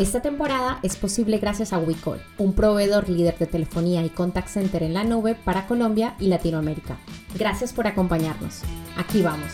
[0.00, 4.82] Esta temporada es posible gracias a WeCall, un proveedor líder de telefonía y contact center
[4.82, 6.96] en la nube para Colombia y Latinoamérica.
[7.38, 8.62] Gracias por acompañarnos.
[8.96, 9.52] Aquí vamos.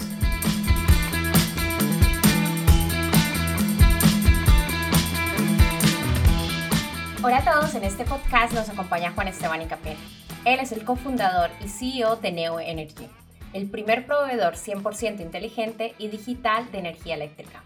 [7.25, 9.97] Hola a todos, en este podcast nos acompaña Juan Esteban Icapé.
[10.45, 13.09] Él es el cofundador y CEO de Neo Energy,
[13.53, 17.65] el primer proveedor 100% inteligente y digital de energía eléctrica.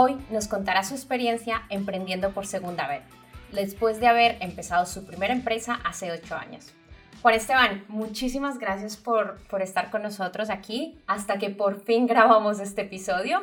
[0.00, 3.02] Hoy nos contará su experiencia emprendiendo por segunda vez,
[3.50, 6.72] después de haber empezado su primera empresa hace ocho años.
[7.20, 12.60] Juan Esteban, muchísimas gracias por, por estar con nosotros aquí hasta que por fin grabamos
[12.60, 13.40] este episodio.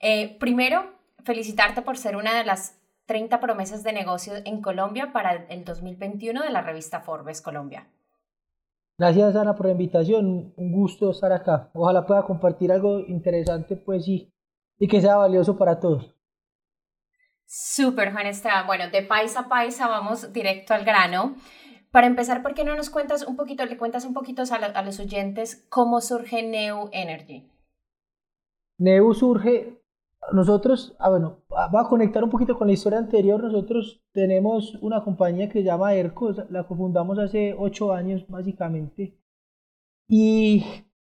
[0.00, 0.90] Eh, primero,
[1.22, 6.42] felicitarte por ser una de las 30 promesas de negocio en Colombia para el 2021
[6.42, 7.86] de la revista Forbes Colombia.
[8.98, 11.70] Gracias Ana por la invitación, un gusto estar acá.
[11.74, 14.31] Ojalá pueda compartir algo interesante pues sí
[14.82, 16.12] y que sea valioso para todos.
[17.46, 18.66] Súper, Juan Esteban.
[18.66, 21.36] Bueno, de paisa a paisa vamos directo al grano.
[21.92, 24.98] Para empezar, ¿por qué no nos cuentas un poquito, le cuentas un poquito a, los
[24.98, 27.48] oyentes cómo surge Neu Energy?
[28.78, 29.80] Neu surge,
[30.32, 33.40] nosotros, ah, bueno, va a conectar un poquito con la historia anterior.
[33.40, 39.16] Nosotros tenemos una compañía que se llama ERCO, la fundamos hace ocho años básicamente.
[40.08, 40.64] Y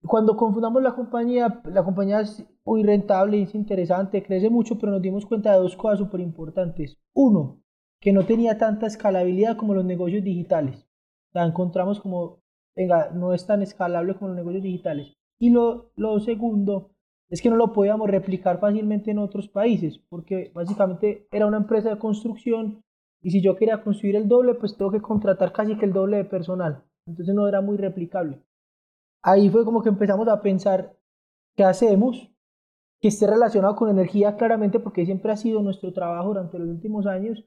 [0.07, 5.01] cuando confundamos la compañía, la compañía es muy rentable, es interesante, crece mucho, pero nos
[5.01, 6.97] dimos cuenta de dos cosas súper importantes.
[7.13, 7.61] Uno,
[7.99, 10.87] que no tenía tanta escalabilidad como los negocios digitales.
[11.33, 12.39] La encontramos como,
[12.75, 15.13] venga, no es tan escalable como los negocios digitales.
[15.39, 16.91] Y lo, lo segundo
[17.29, 21.89] es que no lo podíamos replicar fácilmente en otros países, porque básicamente era una empresa
[21.89, 22.83] de construcción
[23.21, 26.17] y si yo quería construir el doble, pues tengo que contratar casi que el doble
[26.17, 26.83] de personal.
[27.05, 28.41] Entonces no era muy replicable
[29.21, 30.97] ahí fue como que empezamos a pensar
[31.55, 32.31] qué hacemos
[32.99, 37.05] que esté relacionado con energía claramente porque siempre ha sido nuestro trabajo durante los últimos
[37.05, 37.45] años,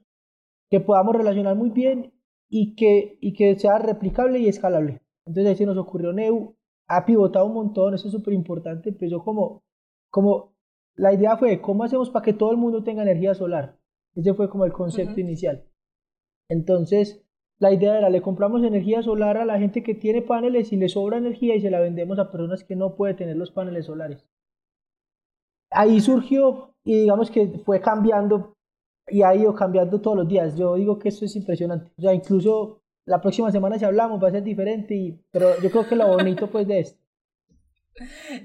[0.69, 2.13] que podamos relacionar muy bien
[2.49, 5.01] y que, y que sea replicable y escalable.
[5.25, 6.55] Entonces ahí se nos ocurrió Neu,
[6.87, 9.63] ha pivotado un montón, eso es súper importante, empezó como,
[10.09, 10.53] como,
[10.95, 13.77] la idea fue, ¿cómo hacemos para que todo el mundo tenga energía solar?
[14.15, 15.65] Ese fue como el concepto inicial.
[16.49, 17.25] Entonces,
[17.61, 20.89] la idea era, le compramos energía solar a la gente que tiene paneles y le
[20.89, 24.25] sobra energía y se la vendemos a personas que no pueden tener los paneles solares.
[25.69, 28.55] Ahí surgió y digamos que fue cambiando
[29.07, 30.57] y ha ido cambiando todos los días.
[30.57, 31.91] Yo digo que esto es impresionante.
[31.99, 35.69] O sea, incluso la próxima semana si hablamos va a ser diferente, y, pero yo
[35.69, 37.00] creo que lo bonito pues de esto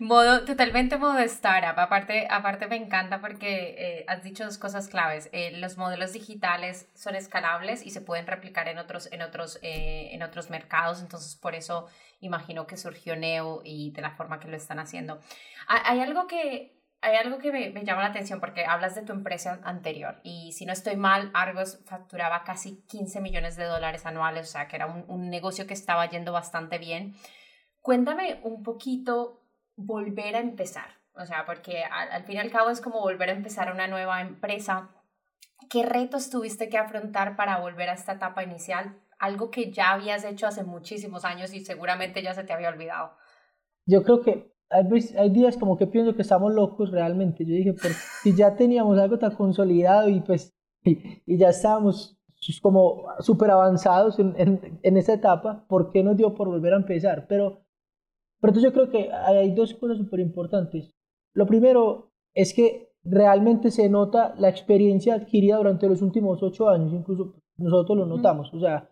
[0.00, 1.78] Modo, totalmente modo startup.
[1.78, 5.28] Aparte, aparte me encanta porque eh, has dicho dos cosas claves.
[5.32, 10.10] Eh, los modelos digitales son escalables y se pueden replicar en otros, en otros, eh,
[10.12, 11.00] en otros mercados.
[11.00, 11.86] Entonces, por eso
[12.20, 15.20] imagino que surgió Neo y de la forma que lo están haciendo.
[15.68, 19.12] Hay algo que, hay algo que me, me, llama la atención porque hablas de tu
[19.12, 24.48] empresa anterior y si no estoy mal, Argos facturaba casi 15 millones de dólares anuales,
[24.48, 27.16] o sea que era un, un negocio que estaba yendo bastante bien.
[27.86, 29.42] Cuéntame un poquito
[29.76, 33.32] volver a empezar, o sea, porque al, fin y al cabo es como volver a
[33.32, 34.90] empezar una nueva empresa.
[35.70, 38.96] ¿Qué retos tuviste que afrontar para volver a esta etapa inicial?
[39.20, 43.12] Algo que ya habías hecho hace muchísimos años y seguramente ya se te había olvidado.
[43.86, 44.84] Yo creo que hay,
[45.16, 47.44] hay días como que pienso que estamos locos realmente.
[47.44, 47.72] Yo dije,
[48.24, 52.18] si ya teníamos algo tan consolidado y pues y, ya estábamos
[52.60, 56.78] como súper avanzados en, en, en esa etapa, ¿por qué nos dio por volver a
[56.78, 57.28] empezar?
[57.28, 57.64] Pero
[58.40, 60.92] pero entonces yo creo que hay dos cosas súper importantes.
[61.34, 66.92] Lo primero es que realmente se nota la experiencia adquirida durante los últimos ocho años,
[66.92, 68.90] incluso nosotros lo notamos, o sea,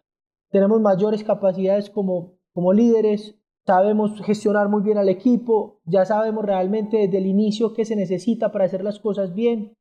[0.51, 3.37] tenemos mayores capacidades como, como líderes,
[3.67, 8.53] sabemos gestionar muy bien al equipo, ya sabemos realmente desde el inicio qué se necesita
[8.53, 9.77] para hacer las cosas bien.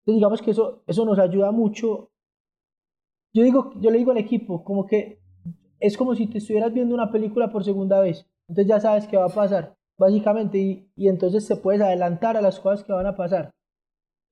[0.00, 2.10] Entonces digamos que eso, eso nos ayuda mucho.
[3.32, 5.20] Yo, digo, yo le digo al equipo, como que
[5.80, 8.26] es como si te estuvieras viendo una película por segunda vez.
[8.48, 12.42] Entonces ya sabes qué va a pasar, básicamente, y, y entonces se puedes adelantar a
[12.42, 13.50] las cosas que van a pasar.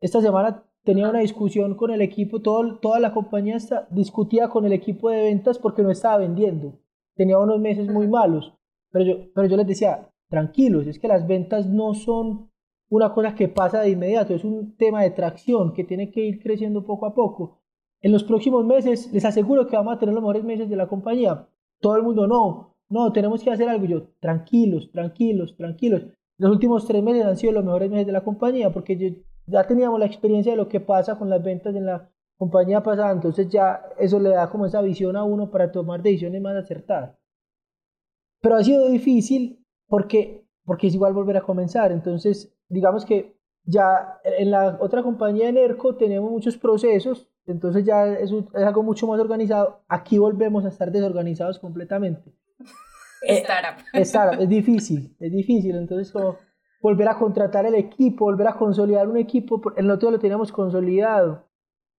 [0.00, 4.64] Esta semana tenía una discusión con el equipo, todo, toda la compañía está, discutía con
[4.64, 6.78] el equipo de ventas porque no estaba vendiendo.
[7.14, 8.52] Tenía unos meses muy malos,
[8.90, 12.50] pero yo, pero yo les decía, tranquilos, es que las ventas no son
[12.88, 16.42] una cosa que pasa de inmediato, es un tema de tracción que tiene que ir
[16.42, 17.58] creciendo poco a poco.
[18.02, 20.88] en los próximos meses les aseguro que vamos a tener los mejores meses de la
[20.88, 21.46] compañía.
[21.80, 23.86] Todo el mundo, no, no, tenemos que hacer algo.
[23.86, 26.02] Yo, tranquilos, tranquilos, tranquilos.
[26.36, 29.98] Los últimos tres meses han sido los mejores meses de la compañía porque ya teníamos
[29.98, 33.82] la experiencia de lo que pasa con las ventas en la compañía pasada, entonces ya
[33.98, 37.16] eso le da como esa visión a uno para tomar decisiones más acertadas.
[38.40, 44.20] Pero ha sido difícil porque, porque es igual volver a comenzar, entonces digamos que ya
[44.24, 49.06] en la otra compañía de NERCO tenemos muchos procesos, entonces ya es, es algo mucho
[49.06, 52.32] más organizado, aquí volvemos a estar desorganizados completamente.
[53.22, 53.84] Startup.
[53.94, 56.36] startup, es difícil, es difícil, entonces como
[56.80, 61.46] volver a contratar el equipo, volver a consolidar un equipo, el nosotros lo teníamos consolidado,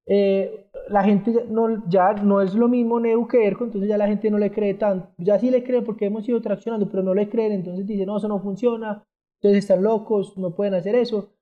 [0.07, 4.09] eh, la gente no, ya no es lo mismo Neu que ERCO, entonces ya la
[4.09, 5.09] gente no le cree tanto.
[5.19, 8.17] Ya sí le cree porque hemos ido traccionando, pero no le creen, entonces dicen, no,
[8.17, 9.05] eso no funciona,
[9.41, 11.33] entonces están locos, no pueden hacer eso.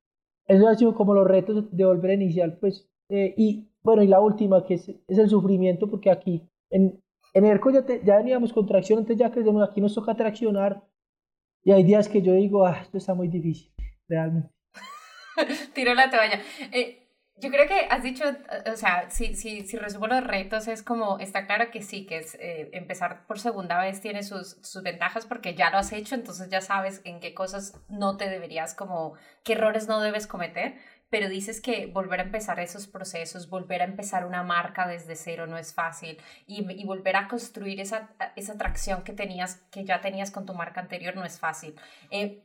[0.47, 2.89] Eso ha sido como los retos de volver a iniciar, pues.
[3.09, 7.01] Eh, y bueno, y la última, que es, es, el sufrimiento, porque aquí en,
[7.33, 10.83] en ERCO ya, ya veníamos con tracción, entonces ya crecemos, aquí nos toca traccionar.
[11.63, 13.71] Y hay días que yo digo, ah, esto está muy difícil,
[14.09, 14.51] realmente.
[15.75, 16.41] Tiro la toalla.
[16.73, 17.01] Eh,
[17.41, 18.25] yo creo que has dicho,
[18.71, 22.19] o sea, si, si, si resumo los retos, es como, está claro que sí, que
[22.19, 26.15] es eh, empezar por segunda vez tiene sus, sus ventajas porque ya lo has hecho,
[26.15, 30.75] entonces ya sabes en qué cosas no te deberías como, qué errores no debes cometer,
[31.11, 35.47] pero dices que volver a empezar esos procesos, volver a empezar una marca desde cero
[35.47, 40.01] no es fácil y, y volver a construir esa, esa atracción que tenías, que ya
[40.01, 41.75] tenías con tu marca anterior no es fácil.
[42.11, 42.43] Eh,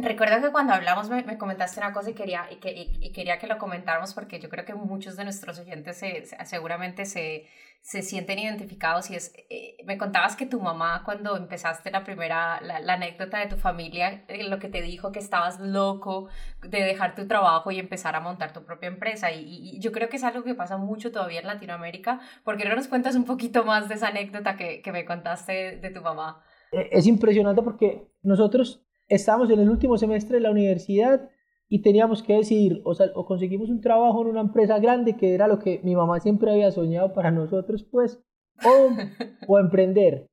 [0.00, 3.40] Recuerdo que cuando hablamos me, me, comentaste una cosa y quería, y, que, y, quería
[3.40, 7.48] que lo comentáramos porque yo creo que muchos de nuestros oyentes se, seguramente se,
[7.80, 12.60] se, sienten identificados y es, eh, me contabas que tu mamá cuando empezaste la primera,
[12.60, 16.28] la, la anécdota de tu familia, eh, lo que te dijo que estabas loco
[16.62, 20.08] de dejar tu trabajo y empezar a montar tu propia empresa y, y, yo creo
[20.08, 22.20] que es algo que pasa mucho todavía en Latinoamérica.
[22.44, 25.78] ¿Por qué no nos cuentas un poquito más de esa anécdota que, que me contaste
[25.78, 26.42] de tu mamá?
[26.72, 31.30] Eh, es impresionante porque nosotros estábamos en el último semestre de la universidad
[31.68, 35.46] y teníamos que decidir o, o, conseguimos un trabajo en una empresa grande, que era
[35.46, 38.22] lo que mi mamá siempre había soñado para nosotros, pues,
[38.64, 40.26] o, o emprender.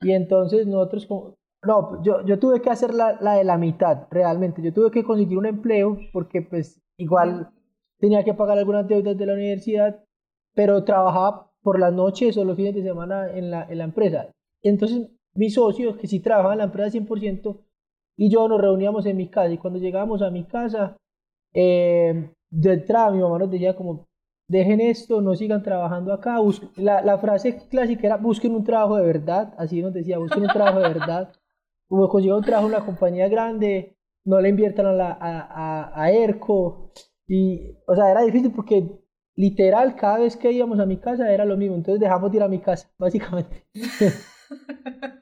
[0.00, 1.06] Y entonces nosotros,
[1.66, 4.62] no, yo, yo tuve que hacer la, la, de la mitad, realmente.
[4.62, 7.50] Yo tuve que conseguir un empleo porque pues igual
[7.98, 10.02] tenía que pagar algunas deudas de la universidad,
[10.54, 14.30] pero trabajaba por las noches o los fines de semana en la, en la empresa.
[14.62, 17.60] Entonces, mis socios, que sí trabajaban en la empresa 100%,
[18.18, 20.96] y yo nos reuníamos en mi casa y cuando llegábamos a mi casa,
[21.54, 24.08] eh, de entrada mi mamá nos decía como,
[24.48, 26.38] dejen esto, no sigan trabajando acá.
[26.76, 30.48] La, la, frase clásica era, busquen un trabajo de verdad, así nos decía, busquen un
[30.48, 31.32] trabajo de verdad.
[31.88, 36.02] Como consigan un trabajo en una compañía grande, no le inviertan a, la, a, a,
[36.02, 36.90] a ERCO.
[37.28, 38.98] Y, o sea, era difícil porque
[39.36, 42.42] literal cada vez que íbamos a mi casa era lo mismo, entonces dejamos de ir
[42.42, 43.64] a mi casa, básicamente.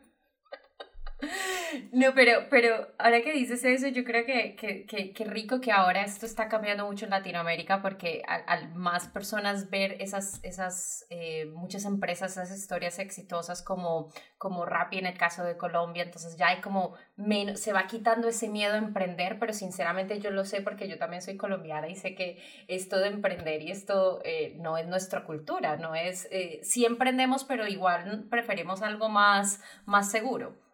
[1.96, 4.84] No, pero, pero ahora que dices eso, yo creo que, que,
[5.14, 9.96] que, rico que ahora esto está cambiando mucho en Latinoamérica porque al, más personas ver
[10.02, 15.56] esas, esas eh, muchas empresas, esas historias exitosas como, como Rappi en el caso de
[15.56, 20.20] Colombia, entonces ya hay como menos, se va quitando ese miedo a emprender, pero sinceramente
[20.20, 23.70] yo lo sé porque yo también soy colombiana y sé que esto de emprender y
[23.70, 29.08] esto eh, no es nuestra cultura, no es, eh, sí emprendemos, pero igual preferimos algo
[29.08, 30.66] más, más seguro.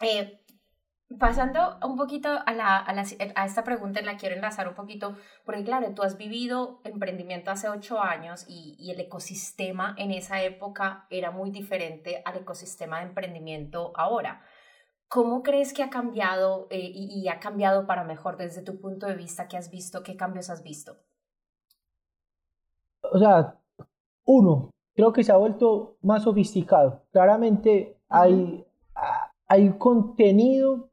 [0.00, 0.39] Eh,
[1.18, 5.16] pasando un poquito a, la, a, la, a, esta pregunta, la quiero enlazar un poquito,
[5.44, 10.42] porque claro, tú has vivido emprendimiento hace ocho años y, y el ecosistema en esa
[10.42, 14.42] época era muy diferente al ecosistema de emprendimiento ahora.
[15.08, 19.06] ¿Cómo crees que ha cambiado eh, y, y, ha cambiado para mejor desde tu punto
[19.06, 19.48] de vista?
[19.48, 20.04] ¿Qué has visto?
[20.04, 20.98] ¿Qué cambios has visto?
[23.12, 23.58] O sea,
[24.24, 27.02] uno, creo que se ha vuelto más sofisticado.
[27.10, 28.64] Claramente hay,
[29.48, 30.89] hay contenido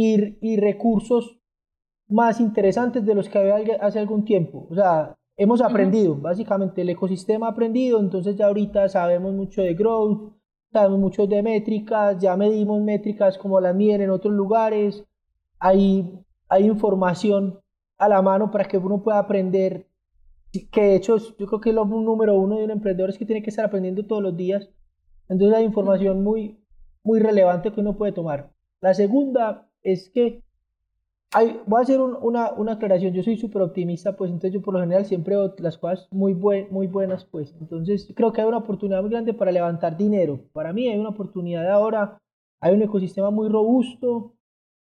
[0.00, 1.40] y, y, recursos
[2.06, 4.68] más interesantes de los que había hace algún tiempo.
[4.70, 9.74] O sea, hemos aprendido, básicamente el ecosistema ha aprendido, entonces ya ahorita sabemos mucho de
[9.74, 10.34] growth,
[10.72, 15.04] sabemos mucho de métricas, ya medimos métricas como las miden en otros lugares,
[15.58, 16.08] hay,
[16.48, 17.58] hay información
[17.98, 19.88] a la mano para que uno pueda aprender,
[20.70, 23.42] que de hecho yo creo que lo número uno de un emprendedor es que tiene
[23.42, 24.70] que estar aprendiendo todos los días,
[25.28, 26.64] entonces hay información muy,
[27.02, 28.52] muy relevante que uno puede tomar.
[28.80, 30.42] La segunda es que
[31.32, 34.72] hay, voy a hacer una, una, aclaración, yo soy súper optimista, pues entonces yo por
[34.74, 38.48] lo general siempre veo las cosas muy, buen, muy buenas, pues entonces creo que hay
[38.48, 40.40] una oportunidad muy grande para levantar dinero.
[40.52, 42.18] Para mí hay una oportunidad ahora,
[42.60, 44.34] hay un ecosistema muy robusto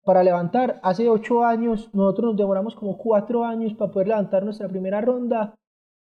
[0.04, 0.78] para levantar.
[0.84, 5.54] Hace ocho años nosotros nos demoramos como cuatro años para poder levantar nuestra primera ronda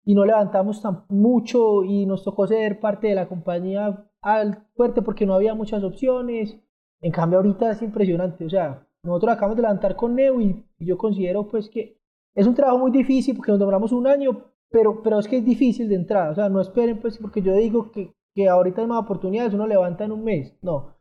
[0.03, 5.01] y no levantamos tan mucho y nos tocó ser parte de la compañía al fuerte
[5.01, 6.59] porque no había muchas opciones.
[7.03, 10.97] En cambio ahorita es impresionante, o sea, nosotros acabamos de levantar con Neo y, yo
[10.97, 11.97] considero pues que
[12.33, 15.45] es un trabajo muy difícil porque nos demoramos un año, pero, pero es que es
[15.45, 18.87] difícil de entrada, o sea, no esperen pues porque yo digo que, que ahorita hay
[18.87, 20.95] más oportunidades, uno levanta en un mes, no.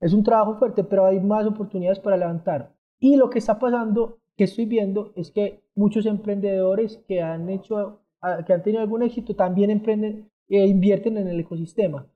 [0.00, 2.74] Es un trabajo fuerte, pero hay más oportunidades para levantar.
[2.98, 8.00] Y lo que está pasando, que estoy viendo, es que muchos emprendedores que han hecho,
[8.46, 12.06] que han tenido algún éxito, también emprenden e invierten en el ecosistema.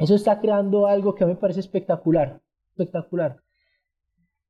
[0.00, 2.40] Eso está creando algo que a mí me parece espectacular,
[2.70, 3.42] espectacular.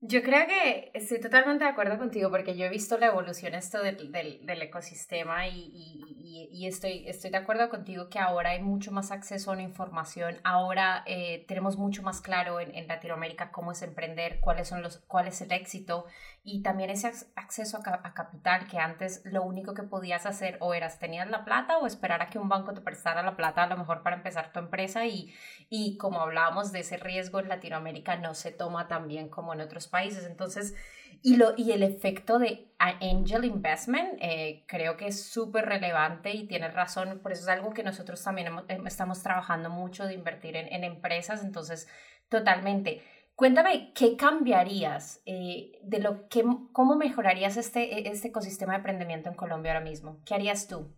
[0.02, 3.82] Yo creo que estoy totalmente de acuerdo contigo porque yo he visto la evolución esto
[3.82, 9.10] del, del, ecosistema y, y, estoy, estoy de acuerdo contigo que ahora hay mucho más
[9.10, 13.82] acceso a la información, ahora eh, tenemos mucho más claro en, en, Latinoamérica cómo es
[13.82, 16.06] emprender, cuáles son los, cuál es el éxito
[16.42, 20.98] y también ese acceso a, capital que antes lo único que podías hacer o eras
[20.98, 23.76] tenías la plata o esperar a que un banco te prestara la plata a lo
[23.76, 25.34] mejor para empezar tu empresa y,
[25.68, 29.60] y como hablábamos de ese riesgo en Latinoamérica no se toma tan bien como en
[29.60, 30.24] otros países.
[30.24, 30.74] Entonces,
[31.22, 36.46] y, lo, y el efecto de angel investment eh, creo que es súper relevante y
[36.46, 40.56] tienes razón, por eso es algo que nosotros también em, estamos trabajando mucho de invertir
[40.56, 41.88] en, empresas, entonces
[42.28, 43.02] totalmente.
[43.34, 49.36] Cuéntame, ¿qué cambiarías eh, de lo que, cómo mejorarías este, este ecosistema de emprendimiento en
[49.36, 50.20] Colombia ahora mismo?
[50.24, 50.94] ¿Qué harías tú?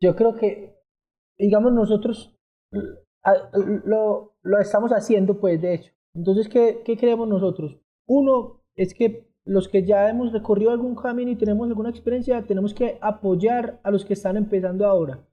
[0.00, 0.76] Yo creo que,
[1.38, 2.38] digamos, nosotros
[3.84, 5.92] lo, lo estamos haciendo, pues, de hecho.
[6.14, 7.78] Entonces, ¿qué, ¿qué creemos nosotros?
[8.08, 12.74] Uno es que los que ya hemos recorrido algún camino y tenemos alguna experiencia, tenemos
[12.74, 15.24] que apoyar a los que están empezando ahora.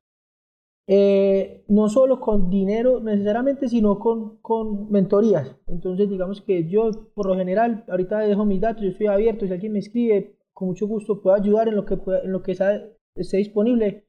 [0.87, 5.55] Eh, no solo con dinero necesariamente, sino con, con mentorías.
[5.67, 9.53] Entonces, digamos que yo, por lo general, ahorita dejo mis datos, yo estoy abierto, si
[9.53, 13.37] alguien me escribe, con mucho gusto puedo ayudar en lo que, en lo que esté
[13.37, 14.05] disponible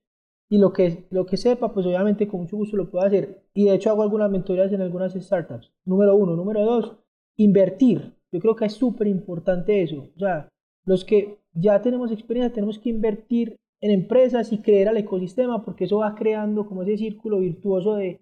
[0.48, 3.42] y lo que, lo que sepa, pues obviamente con mucho gusto lo puedo hacer.
[3.54, 5.72] Y de hecho hago algunas mentorías en algunas startups.
[5.84, 6.36] Número uno.
[6.36, 6.96] Número dos,
[7.36, 8.15] invertir.
[8.36, 10.10] Yo creo que es súper importante eso.
[10.14, 10.48] O sea,
[10.84, 15.84] los que ya tenemos experiencia tenemos que invertir en empresas y creer al ecosistema porque
[15.84, 18.20] eso va creando como ese círculo virtuoso de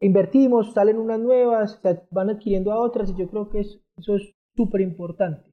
[0.00, 4.82] invertimos, salen unas nuevas, van adquiriendo a otras y yo creo que eso es súper
[4.82, 5.50] importante.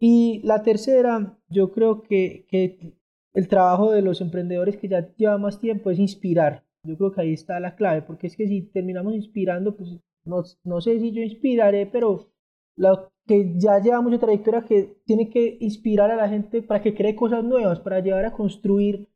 [0.00, 2.94] Y la tercera, yo creo que, que
[3.34, 6.64] el trabajo de los emprendedores que ya lleva más tiempo es inspirar.
[6.82, 10.42] Yo creo que ahí está la clave, porque es que si terminamos inspirando, pues no,
[10.64, 12.30] no sé si yo inspiraré, pero
[12.76, 16.94] lo que ya lleva mucha trayectoria que tiene que inspirar a la gente para que
[16.94, 19.08] cree cosas nuevas, para llevar a construir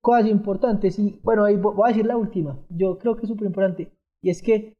[0.00, 0.98] cosas importantes.
[0.98, 3.90] Y bueno, ahí voy a decir la última, yo creo que es súper importante,
[4.20, 4.76] y es que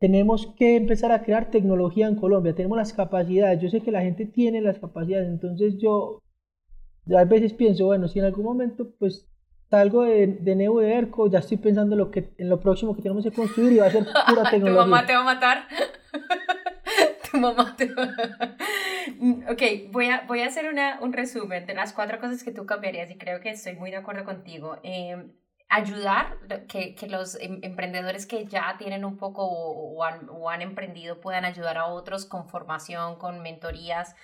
[0.00, 4.02] tenemos que empezar a crear tecnología en Colombia, tenemos las capacidades, yo sé que la
[4.02, 6.18] gente tiene las capacidades, entonces yo
[7.06, 9.28] yo a veces pienso, bueno, si en algún momento pues
[9.70, 12.94] salgo de, de Neo de ERCO, ya estoy pensando en lo, que, en lo próximo
[12.94, 15.06] que tenemos que construir y va a ser pura tecnología.
[15.06, 15.58] te va a matar.
[17.34, 17.76] Tu mamá va
[19.48, 19.52] a...
[19.52, 22.64] Ok, voy a, voy a hacer una, un resumen de las cuatro cosas que tú
[22.64, 24.78] cambiarías y creo que estoy muy de acuerdo contigo.
[24.82, 25.30] Eh,
[25.68, 26.38] ayudar
[26.68, 31.20] que, que, los em, emprendedores que ya tienen un poco o, han, o han emprendido
[31.20, 34.14] puedan ayudar a otros con formación, con mentorías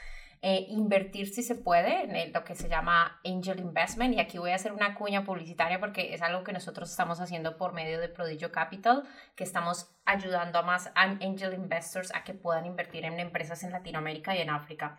[0.42, 4.14] eh, invertir si se puede en lo que se llama angel investment.
[4.14, 7.58] Y aquí voy a hacer una cuña publicitaria porque es algo que nosotros estamos haciendo
[7.58, 9.04] por medio de Prodigio Capital,
[9.36, 14.34] que estamos ayudando a más angel investors a que puedan invertir en empresas en Latinoamérica
[14.34, 14.96] y en África.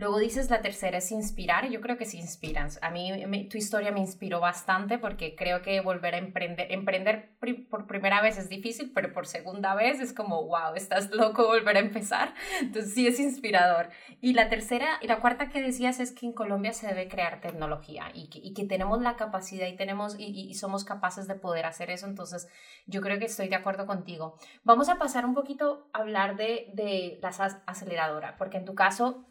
[0.00, 2.70] Luego dices la tercera es inspirar, yo creo que sí inspiran.
[2.80, 7.36] A mí tu historia me inspiró bastante porque creo que volver a emprender, emprender
[7.68, 11.76] por primera vez es difícil, pero por segunda vez es como, wow, estás loco volver
[11.76, 12.32] a empezar.
[12.62, 13.90] Entonces sí es inspirador.
[14.22, 17.42] Y la tercera y la cuarta que decías es que en Colombia se debe crear
[17.42, 21.34] tecnología y que, y que tenemos la capacidad y, tenemos, y, y somos capaces de
[21.34, 22.06] poder hacer eso.
[22.06, 22.48] Entonces
[22.86, 24.38] yo creo que estoy de acuerdo contigo.
[24.64, 27.28] Vamos a pasar un poquito a hablar de, de la
[27.66, 29.26] aceleradora, porque en tu caso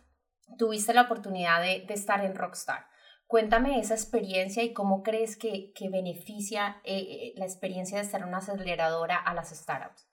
[0.58, 2.90] tuviste la oportunidad de, de estar en Rockstar.
[3.30, 8.26] Cuéntame esa experiencia y cómo crees que, que beneficia eh, eh, la experiencia de estar
[8.26, 10.10] una aceleradora a las startups.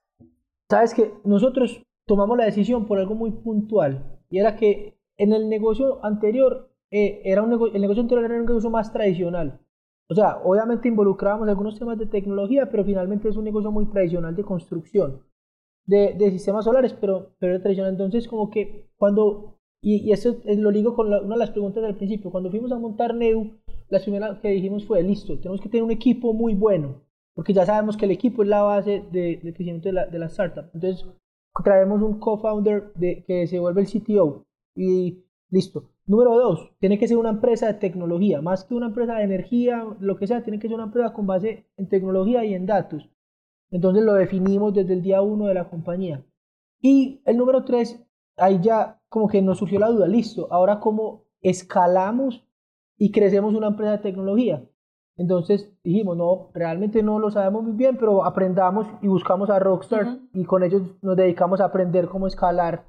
[0.68, 5.48] Sabes que nosotros tomamos la decisión por algo muy puntual y era que en el
[5.48, 9.60] negocio anterior eh, era un el negocio anterior era un negocio más tradicional.
[10.10, 14.36] O sea, obviamente involucrábamos algunos temas de tecnología, pero finalmente es un negocio muy tradicional
[14.36, 15.22] de construcción
[15.86, 17.92] de, de sistemas solares, pero, pero tradicional.
[17.92, 22.30] Entonces, como que cuando y, eso lo ligo con una de las preguntas del principio.
[22.30, 23.52] Cuando fuimos a montar Neu,
[23.88, 27.02] la primera que dijimos fue, listo, tenemos que tener un equipo muy bueno,
[27.34, 30.26] porque ya sabemos que el equipo es la base de, crecimiento de la, de la
[30.26, 30.70] startup.
[30.74, 31.06] Entonces,
[31.64, 32.92] traemos un co-founder
[33.26, 35.90] que se vuelve el CTO y listo.
[36.06, 39.84] Número dos, tiene que ser una empresa de tecnología, más que una empresa de energía,
[39.98, 43.08] lo que sea, tiene que ser una empresa con base en tecnología y en datos.
[43.70, 46.24] Entonces lo definimos desde el día uno de la compañía.
[46.80, 48.05] Y el número tres,
[48.36, 52.44] ahí ya como que nos surgió la duda, listo, ahora cómo escalamos
[52.98, 54.64] y crecemos una empresa de tecnología.
[55.16, 60.18] Entonces dijimos, no, realmente no lo sabemos muy bien, pero aprendamos y buscamos a Rockstar
[60.34, 62.86] y con ellos nos dedicamos a aprender cómo escalar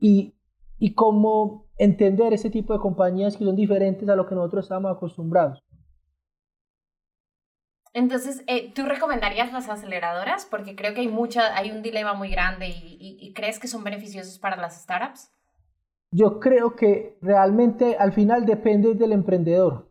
[0.00, 0.34] y,
[0.78, 4.90] y cómo entender ese tipo de compañías que son diferentes a lo que nosotros estamos
[4.90, 5.62] acostumbrados.
[7.94, 10.46] Entonces, eh, ¿tú recomendarías las aceleradoras?
[10.46, 13.84] Porque creo que hay, mucha, hay un dilema muy grande y, y, crees que son
[13.84, 15.32] beneficiosos para las startups.
[16.10, 19.90] Yo creo que realmente al final depende del emprendedor.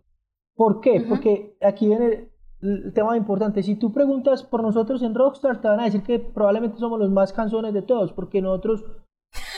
[0.55, 1.05] ¿Por qué?
[1.07, 3.61] Porque aquí viene el tema importante.
[3.61, 7.11] Si tú preguntas por nosotros en Rockstar, te van a decir que probablemente somos los
[7.11, 8.83] más canzones de todos, porque nosotros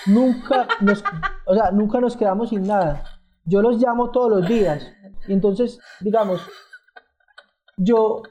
[0.05, 1.03] nunca nos,
[1.45, 3.03] o sea, nunca nos quedamos sin nada.
[3.45, 4.91] Yo los llamo todos los días.
[5.27, 6.41] Y entonces, digamos,
[7.79, 8.21] yo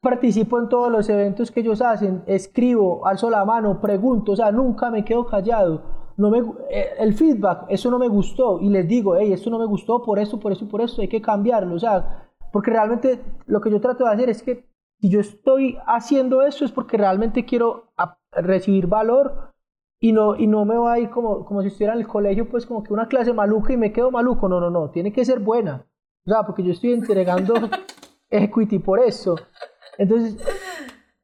[0.00, 4.50] participo en todos los eventos que ellos hacen, escribo, alzo la mano, pregunto, o sea,
[4.50, 5.82] nunca me quedo callado.
[6.16, 6.38] No me,
[6.70, 10.02] eh, el feedback, eso no me gustó y les digo, hey, esto no me gustó
[10.02, 13.70] por esto, por eso, por esto, hay que cambiarlo, o sea, porque realmente lo que
[13.70, 14.66] yo trato de hacer es que
[15.00, 17.92] si yo estoy haciendo eso es porque realmente quiero
[18.32, 19.52] recibir valor
[19.98, 22.48] y no, y no me voy a ir como, como si estuviera en el colegio,
[22.48, 25.24] pues como que una clase maluca y me quedo maluco, no, no, no, tiene que
[25.24, 25.86] ser buena,
[26.26, 27.54] o sea, porque yo estoy entregando
[28.30, 29.36] equity por eso.
[29.98, 30.36] Entonces,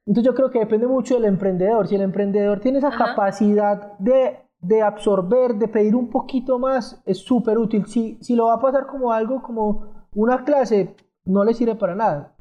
[0.04, 1.88] entonces yo creo que depende mucho del emprendedor.
[1.88, 7.18] Si el emprendedor tiene esa capacidad de de absorber, de pedir un poquito más, es
[7.18, 7.86] súper útil.
[7.86, 11.94] Si, si lo va a pasar como algo, como una clase, no le sirve para
[11.94, 12.34] nada.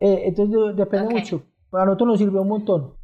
[0.00, 1.42] Eh, entonces depende mucho.
[1.70, 2.95] Para nosotros nos sirve un montón.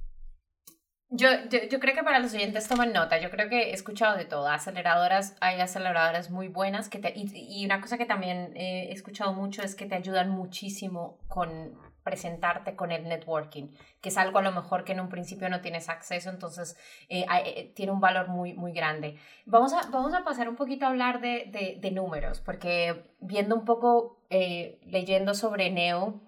[1.15, 1.29] Yo,
[1.71, 3.21] yo, creo que para los oyentes toman nota.
[3.21, 4.49] Yo creo que he escuchado de todo.
[4.49, 9.35] Aceleradoras, hay aceleradoras muy buenas que te, y, y una cosa que también he escuchado
[9.35, 13.69] mucho es que te ayudan muchísimo con presentarte con el networking,
[14.01, 16.77] que es algo a lo mejor que en un principio no tienes acceso, entonces
[17.09, 19.17] eh, eh, tiene un valor muy, muy grande.
[19.47, 23.65] Vamos a, vamos a pasar un poquito a hablar de, de, números, porque viendo un
[23.65, 26.21] poco, eh, leyendo sobre Neo,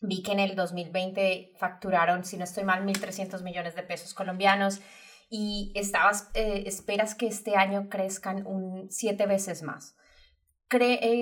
[0.00, 4.80] vi que en el 2020 facturaron, si no estoy mal, 1.300 millones de pesos colombianos
[5.30, 9.96] y estabas, esperas que este año crezcan un siete veces más.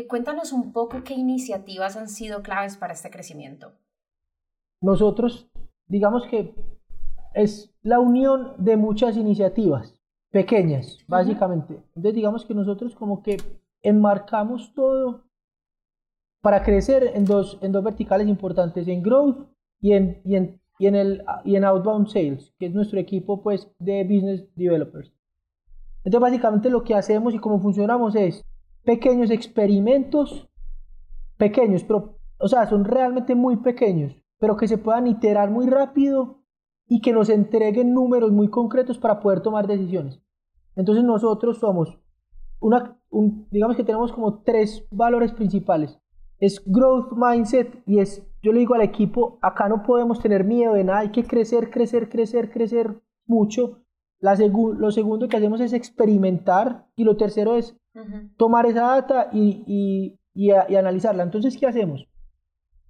[0.09, 3.73] cuéntanos un poco qué iniciativas han sido claves para este crecimiento
[4.81, 5.51] nosotros,
[5.87, 6.55] digamos que
[7.35, 11.83] es la unión de muchas iniciativas pequeñas, básicamente.
[11.95, 13.37] Entonces, digamos que nosotros como que
[13.83, 15.26] enmarcamos todo
[16.41, 19.47] para crecer en dos, en dos verticales importantes, en growth
[19.81, 23.43] y en, y en, y en, el, y en outbound sales, que es nuestro equipo
[23.43, 25.13] pues, de business developers.
[26.05, 28.45] Entonces, básicamente lo que hacemos y cómo funcionamos es
[28.85, 30.49] pequeños experimentos,
[31.37, 36.43] pequeños, pero, o sea, son realmente muy pequeños, pero que se puedan iterar muy rápido
[36.87, 40.21] y que nos entreguen números muy concretos para poder tomar decisiones.
[40.77, 41.99] Entonces nosotros somos
[42.61, 42.99] una,
[43.51, 45.99] digamos que tenemos como tres valores principales.
[46.39, 50.75] Es growth mindset y es, yo le digo al equipo, acá no podemos tener miedo
[50.75, 53.83] de nada, hay que crecer, crecer, crecer, crecer mucho.
[54.19, 57.77] La lo segundo que hacemos es experimentar y lo tercero es
[58.37, 61.23] tomar esa data y, y, y, y analizarla.
[61.23, 62.07] Entonces, ¿qué hacemos?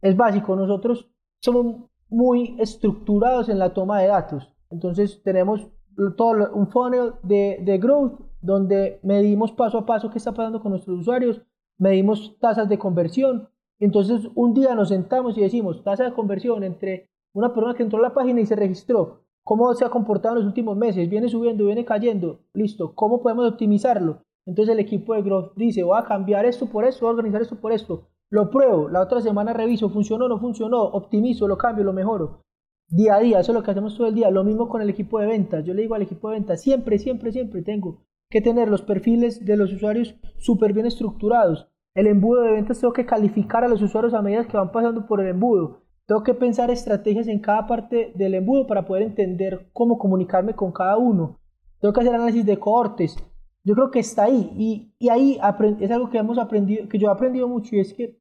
[0.03, 4.53] Es básico, nosotros somos muy estructurados en la toma de datos.
[4.71, 5.69] Entonces tenemos
[6.17, 10.71] todo un funnel de, de growth donde medimos paso a paso qué está pasando con
[10.71, 11.43] nuestros usuarios,
[11.79, 13.49] medimos tasas de conversión.
[13.79, 17.99] Entonces un día nos sentamos y decimos tasa de conversión entre una persona que entró
[17.99, 21.29] a la página y se registró, cómo se ha comportado en los últimos meses, viene
[21.29, 24.23] subiendo, viene cayendo, listo, cómo podemos optimizarlo.
[24.47, 27.43] Entonces el equipo de growth dice, voy a cambiar esto por esto, voy a organizar
[27.43, 28.09] esto por esto.
[28.31, 32.43] Lo pruebo, la otra semana reviso, funcionó, no funcionó, optimizo, lo cambio, lo mejoro.
[32.89, 34.31] Día a día, eso es lo que hacemos todo el día.
[34.31, 35.65] Lo mismo con el equipo de ventas.
[35.65, 37.99] Yo le digo al equipo de ventas, siempre, siempre, siempre tengo
[38.31, 41.69] que tener los perfiles de los usuarios súper bien estructurados.
[41.95, 45.07] El embudo de ventas tengo que calificar a los usuarios a medida que van pasando
[45.07, 45.83] por el embudo.
[46.07, 50.73] Tengo que pensar estrategias en cada parte del embudo para poder entender cómo comunicarme con
[50.73, 51.41] cada uno.
[51.81, 53.17] Tengo que hacer análisis de cohortes.
[53.65, 55.41] Yo creo que está ahí y, y ahí
[55.81, 58.21] es algo que hemos aprendido, que yo he aprendido mucho y es que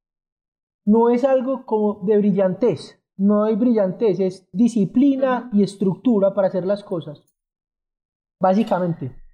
[0.86, 6.66] no es algo como de brillantez, no hay brillantez, es disciplina y estructura para hacer
[6.66, 7.36] las cosas,
[8.40, 9.25] básicamente.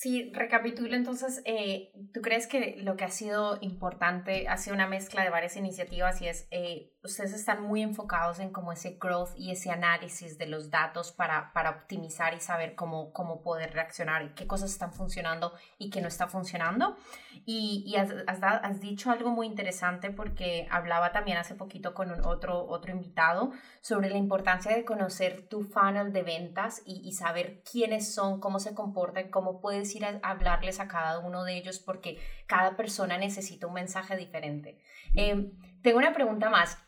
[0.00, 4.86] Sí, recapitulo entonces, eh, ¿tú crees que lo que ha sido importante ha sido una
[4.86, 9.30] mezcla de varias iniciativas y es, eh, ustedes están muy enfocados en como ese growth
[9.36, 14.22] y ese análisis de los datos para, para optimizar y saber cómo, cómo poder reaccionar
[14.22, 16.96] y qué cosas están funcionando y qué no está funcionando?
[17.44, 22.10] Y, y has, has, has, dicho algo muy interesante porque hablaba también hace poquito con
[22.10, 27.12] un otro, otro invitado sobre la importancia de conocer tu funnel de ventas y, y
[27.12, 31.56] saber quiénes son, cómo se comportan, cómo pueden ir a hablarles a cada uno de
[31.56, 34.78] ellos porque cada persona necesita un mensaje diferente.
[35.14, 35.50] Eh,
[35.82, 36.78] tengo una pregunta más,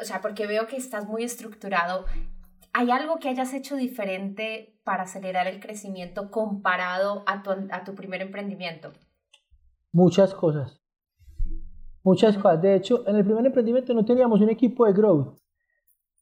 [0.00, 2.04] o sea, porque veo que estás muy estructurado.
[2.72, 7.94] ¿Hay algo que hayas hecho diferente para acelerar el crecimiento comparado a tu, a tu
[7.94, 8.92] primer emprendimiento?
[9.92, 10.80] Muchas cosas.
[12.02, 12.60] Muchas cosas.
[12.60, 15.38] De hecho, en el primer emprendimiento no teníamos un equipo de growth.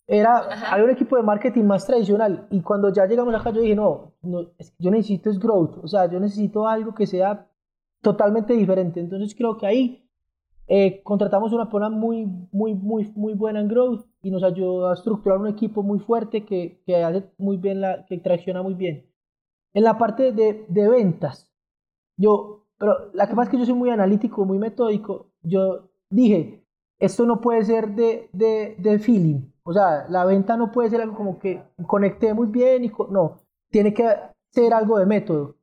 [0.07, 0.39] Era,
[0.71, 4.13] había un equipo de marketing más tradicional y cuando ya llegamos acá yo dije, no,
[4.21, 7.49] no yo necesito es growth, o sea, yo necesito algo que sea
[8.03, 9.01] totalmente diferente.
[9.01, 10.02] Entonces creo que ahí
[10.75, 14.95] eh, contratamos una persona muy, muy, muy, muy buena en growth y nos ayudó a
[14.95, 19.07] estructurar un equipo muy fuerte que, que hace muy bien, la, que tracciona muy bien.
[19.75, 21.53] En la parte de, de ventas,
[22.17, 26.65] yo, pero la que pasa es que yo soy muy analítico, muy metódico, yo dije,
[26.99, 31.03] esto no puede ser de, de, de feeling, o sea, la venta no puede ser
[31.03, 34.09] algo como que conecté muy bien y no, tiene que
[34.51, 35.57] ser algo de método.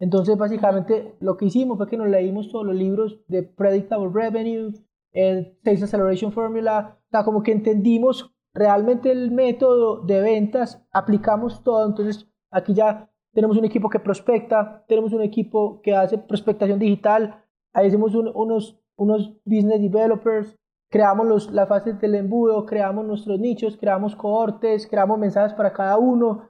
[0.00, 4.72] Entonces, básicamente, lo que hicimos fue que nos leímos todos los libros de Predictable Revenue,
[5.12, 11.62] el Sales Acceleration Formula, o sea, como que entendimos realmente el método de ventas, aplicamos
[11.62, 16.78] todo, entonces aquí ya tenemos un equipo que prospecta, tenemos un equipo que hace prospectación
[16.78, 20.56] digital, ahí hacemos unos, unos business developers,
[20.88, 25.98] creamos los, las fases del embudo, creamos nuestros nichos, creamos cohortes, creamos mensajes para cada
[25.98, 26.48] uno.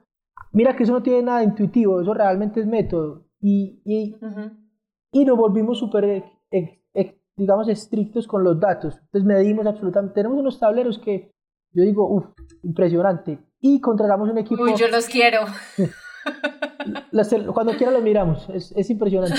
[0.53, 3.25] Mira que eso no tiene nada intuitivo, eso realmente es método.
[3.41, 4.15] Y, y,
[5.11, 6.23] y nos volvimos súper,
[7.35, 8.95] digamos, estrictos con los datos.
[8.95, 10.15] Entonces medimos absolutamente.
[10.15, 11.31] Tenemos unos tableros que
[11.73, 12.25] yo digo, uff,
[12.63, 13.39] impresionante.
[13.59, 14.63] Y contratamos un equipo.
[14.63, 15.41] Uy, yo los quiero.
[17.53, 19.35] Cuando quiera los miramos, es, es impresionante.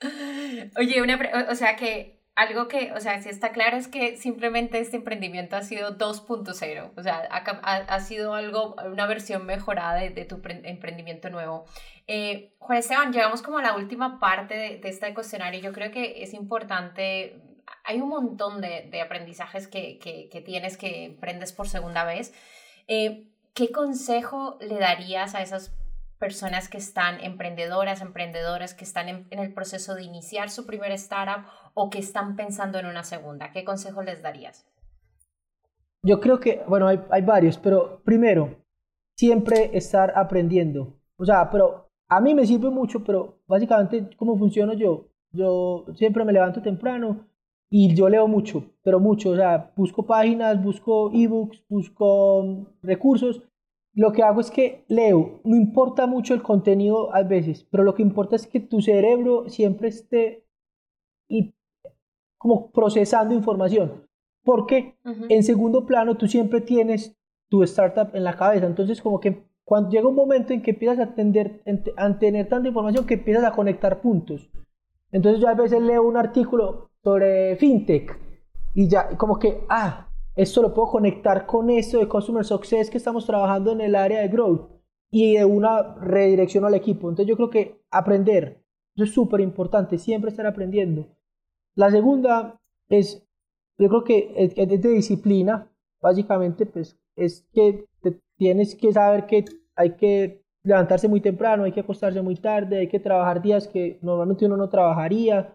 [0.78, 1.18] Oye, una,
[1.50, 5.56] o sea que algo que, o sea, si está claro es que simplemente este emprendimiento
[5.56, 11.30] ha sido 2.0, o sea, ha, ha, sido algo, una versión mejorada de, tu emprendimiento
[11.30, 11.64] nuevo.
[12.06, 15.60] Eh, Juan Esteban, llegamos como a la última parte de, de, este cuestionario.
[15.60, 17.42] Yo creo que es importante,
[17.82, 22.32] hay un montón de, de aprendizajes que, que, que, tienes que emprendes por segunda vez.
[22.86, 25.74] Eh, ¿Qué consejo le darías a esas
[26.18, 31.46] personas que están emprendedoras, emprendedoras que están en, el proceso de iniciar su primer startup
[31.74, 33.52] o que están pensando en una segunda?
[33.52, 34.66] ¿Qué consejo les darías?
[36.02, 38.64] Yo creo que, bueno, hay, varios, pero primero,
[39.16, 40.96] siempre estar aprendiendo.
[41.16, 45.08] O sea, pero a mí me sirve mucho, pero básicamente, ¿cómo funciono yo?
[45.32, 47.26] Yo siempre me levanto temprano
[47.68, 49.30] y yo leo mucho, pero mucho.
[49.30, 53.42] O sea, busco páginas, busco ebooks, busco recursos
[53.98, 57.96] lo que hago es que leo, no importa mucho el contenido a veces, pero lo
[57.96, 60.44] que importa es que tu cerebro siempre esté
[62.38, 64.06] como procesando información.
[64.44, 64.94] Porque
[65.28, 68.66] en segundo plano tú siempre tienes tu startup en la cabeza.
[68.66, 71.12] Entonces como que cuando llega un momento en que empiezas a,
[71.96, 74.48] a tener tanta información que empiezas a conectar puntos.
[75.10, 78.16] Entonces yo a veces leo un artículo sobre fintech
[78.74, 80.08] y ya como que, ah,
[80.38, 84.20] esto lo puedo conectar con esto de Customer Success que estamos trabajando en el área
[84.20, 84.70] de Growth
[85.10, 87.08] y de una redirección al equipo.
[87.08, 88.62] Entonces yo creo que aprender,
[88.94, 91.08] eso es súper importante, siempre estar aprendiendo.
[91.74, 93.26] La segunda es,
[93.78, 97.86] yo creo que es, de disciplina, básicamente, pues es que
[98.36, 102.88] tienes que saber que hay que levantarse muy temprano, hay que acostarse muy tarde, hay
[102.88, 105.52] que trabajar días que normalmente uno no trabajaría.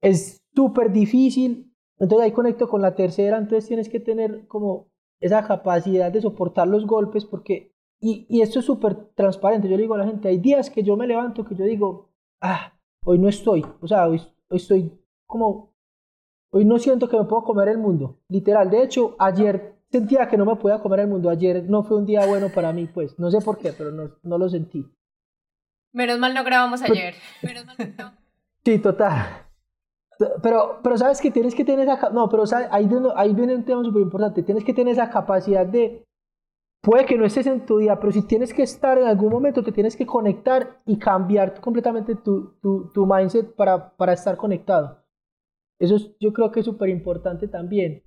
[0.00, 1.67] Es súper difícil,
[1.98, 4.88] entonces ahí conecto con la tercera, entonces tienes que tener como
[5.20, 9.82] esa capacidad de soportar los golpes porque, y, y esto es súper transparente, yo le
[9.82, 12.72] digo a la gente, hay días que yo me levanto que yo digo, ah,
[13.04, 14.92] hoy no estoy, o sea, hoy, hoy estoy
[15.26, 15.74] como,
[16.52, 20.36] hoy no siento que me puedo comer el mundo, literal, de hecho, ayer sentía que
[20.36, 23.18] no me podía comer el mundo, ayer no fue un día bueno para mí, pues,
[23.18, 24.86] no sé por qué, pero no, no lo sentí.
[25.92, 27.14] Menos mal no grabamos ayer.
[27.42, 28.12] Menos mal no.
[28.64, 29.47] Sí, total.
[30.42, 32.10] Pero, pero sabes que tienes que tener esa...
[32.10, 34.42] No, pero ahí, viene, ahí viene un tema súper importante.
[34.42, 36.04] Tienes que tener esa capacidad de...
[36.80, 39.62] Puede que no estés en tu día, pero si tienes que estar en algún momento,
[39.62, 45.04] te tienes que conectar y cambiar completamente tu, tu, tu mindset para, para estar conectado.
[45.78, 48.02] Eso es, yo creo que es súper importante también.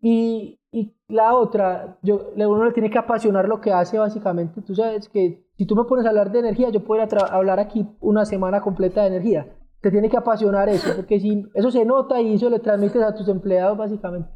[0.00, 4.62] Y, y, la otra, yo, uno le tiene que apasionar lo que hace básicamente.
[4.62, 7.86] Tú sabes que si tú me pones a hablar de energía, yo puedo hablar aquí
[8.00, 9.57] una semana completa de energía.
[9.80, 13.14] Te tiene que apasionar eso, porque si eso se nota y eso le transmites a
[13.14, 14.28] tus empleados básicamente.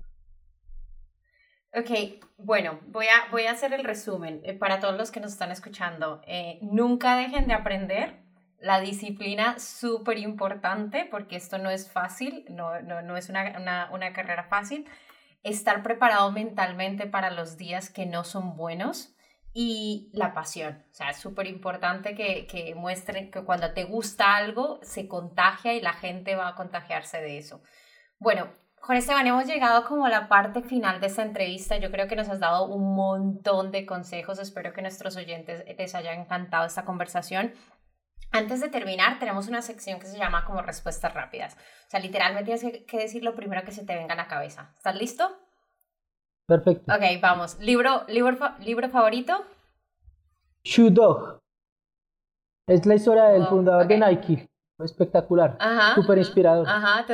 [1.74, 1.90] Ok,
[2.36, 5.50] bueno, voy a, voy a hacer el resumen eh, para todos los que nos están
[5.50, 6.20] escuchando.
[6.26, 8.20] Eh, nunca dejen de aprender.
[8.58, 13.90] La disciplina súper importante porque esto no es fácil, no, no, no es una, una,
[13.92, 14.86] una, carrera fácil.
[15.42, 19.16] Estar preparado mentalmente para los días que no son buenos
[19.54, 20.84] y la pasión.
[20.90, 25.74] O sea, es súper importante que, que muestren que cuando te gusta algo se contagia
[25.74, 27.62] y la gente va a contagiarse de eso.
[28.18, 28.50] Bueno,
[28.82, 31.76] Juan Esteban, hemos llegado como a la parte final de esta entrevista.
[31.76, 34.40] Yo creo que nos has dado un montón de consejos.
[34.40, 37.54] Espero que nuestros oyentes les haya encantado esta conversación.
[38.32, 41.54] Antes de terminar, tenemos una sección que se llama como respuestas rápidas.
[41.86, 44.72] O sea, literalmente tienes que decir lo primero que se te venga a la cabeza.
[44.74, 45.38] ¿Estás listo?
[46.52, 46.92] Perfecto.
[46.92, 47.58] Ok, vamos.
[47.60, 49.42] ¿Libro, libro, libro favorito?
[50.62, 51.40] Shoe Dog.
[52.66, 54.50] Es la historia del oh, fundador de Nike.
[54.78, 55.56] Espectacular.
[55.58, 55.94] Ajá.
[55.94, 56.68] Súper inspirador.
[56.68, 57.06] Ajá,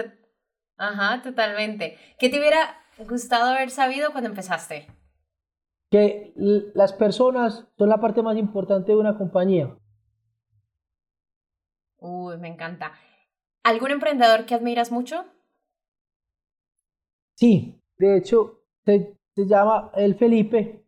[0.77, 1.97] Ajá, totalmente.
[2.19, 4.89] ¿Qué te hubiera gustado haber sabido cuando empezaste?
[5.89, 6.33] Que
[6.75, 9.73] las personas son la parte más importante de una compañía.
[11.99, 12.93] Uy, me encanta.
[13.63, 15.27] ¿Algún emprendedor que admiras mucho?
[17.37, 18.65] Sí, de hecho,
[19.43, 20.85] se, llama el Felipe,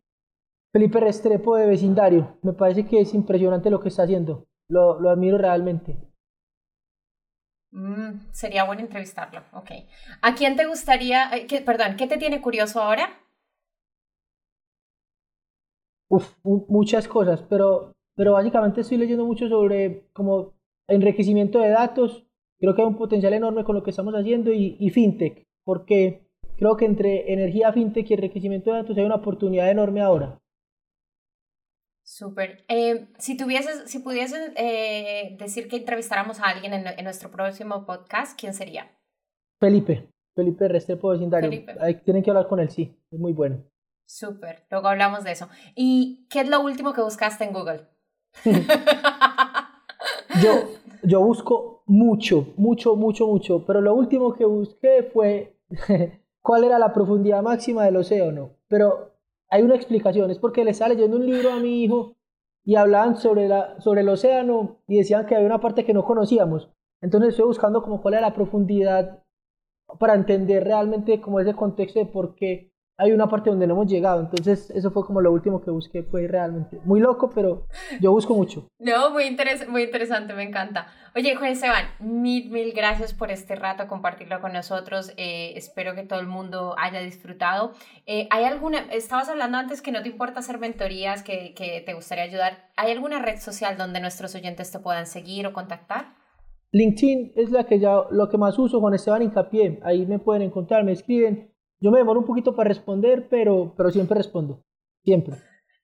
[0.71, 2.37] Felipe Restrepo de vecindario.
[2.41, 4.47] Me parece que es impresionante lo que está haciendo.
[4.67, 5.97] lo admiro realmente.
[7.71, 9.71] Mm, sería bueno entrevistarlo, ok.
[10.21, 13.17] ¿A quién te gustaría, eh, perdón, qué te tiene curioso ahora?
[16.09, 20.53] Uf, muchas cosas, pero, pero básicamente estoy leyendo mucho sobre como
[20.89, 22.25] enriquecimiento de datos.
[22.59, 26.29] Creo que hay un potencial enorme con lo que estamos haciendo y, y fintech, porque
[26.61, 30.39] creo que entre energía fintech y enriquecimiento de datos hay una oportunidad enorme ahora.
[32.03, 32.63] Súper.
[32.67, 38.39] Eh, si tuvieses, si pudieses eh, decir que entrevistáramos a alguien en, nuestro próximo podcast,
[38.39, 38.91] ¿quién sería?
[39.59, 40.07] Felipe.
[40.35, 41.49] Felipe Restrepo Vecindario.
[41.49, 41.73] Felipe.
[42.05, 42.95] tienen que hablar con él, sí.
[43.09, 43.63] Es muy bueno.
[44.05, 44.67] Súper.
[44.69, 45.49] Luego hablamos de eso.
[45.75, 47.87] ¿Y qué es lo último que buscaste en Google?
[50.43, 50.69] yo,
[51.01, 53.65] yo busco mucho, mucho, mucho, mucho.
[53.65, 55.57] Pero lo último que busqué fue
[56.41, 58.51] cuál era la profundidad máxima del océano.
[58.67, 59.11] Pero
[59.49, 62.15] hay una explicación, es porque le estaba leyendo un libro a mi hijo
[62.63, 66.05] y hablaban sobre, la, sobre el océano y decían que había una parte que no
[66.05, 66.69] conocíamos.
[67.01, 69.23] Entonces estoy buscando como cuál era la profundidad
[69.99, 72.70] para entender realmente como ese contexto de por qué
[73.01, 74.21] hay una parte donde no hemos llegado.
[74.21, 77.65] Entonces, eso fue como lo último que busqué, fue realmente muy loco, pero
[77.99, 78.67] yo busco mucho.
[78.77, 80.87] No, muy, interes muy interesante, me encanta.
[81.15, 85.13] Oye, Juan Esteban, mil, mil gracias por este rato, compartirlo con nosotros.
[85.17, 87.71] Eh, espero que todo el mundo haya disfrutado.
[88.05, 91.95] Eh, ¿Hay alguna, estabas hablando antes que no te importa hacer mentorías, que, que te
[91.95, 92.69] gustaría ayudar?
[92.77, 96.21] ¿Hay alguna red social donde nuestros oyentes te puedan seguir o contactar?
[96.71, 99.79] LinkedIn es la que ya, lo que más uso, Juan Esteban Hincapié.
[99.83, 101.50] Ahí me pueden encontrar, me escriben
[101.81, 104.63] yo me demoro un poquito para responder, pero, pero siempre respondo.
[105.03, 105.37] Siempre.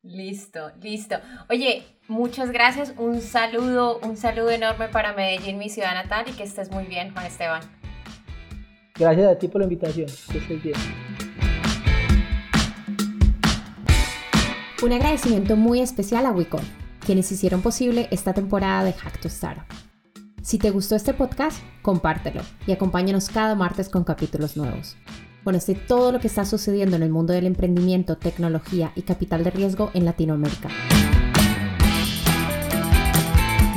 [0.04, 1.16] Listo, listo.
[1.50, 2.94] Oye, muchas gracias.
[3.00, 7.12] Un saludo, un saludo enorme para Medellín, mi ciudad natal, y que estés muy bien,
[7.12, 7.62] Juan Esteban.
[8.96, 10.08] Gracias a ti por la invitación.
[10.32, 10.76] Que estés bien.
[14.84, 16.62] Un agradecimiento muy especial a Wicom,
[17.04, 19.66] quienes hicieron posible esta temporada de Hack to Startup.
[20.44, 24.96] Si te gustó este podcast, compártelo y acompáñanos cada martes con capítulos nuevos.
[25.48, 29.52] Conoce todo lo que está sucediendo en el mundo del emprendimiento, tecnología y capital de
[29.52, 30.68] riesgo en Latinoamérica.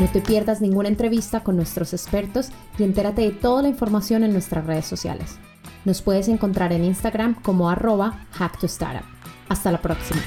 [0.01, 4.33] No te pierdas ninguna entrevista con nuestros expertos y entérate de toda la información en
[4.33, 5.39] nuestras redes sociales.
[5.85, 9.07] Nos puedes encontrar en Instagram como arroba hacktostartup.
[9.49, 10.21] Hasta la próxima.